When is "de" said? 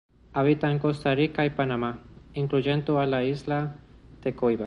4.23-4.33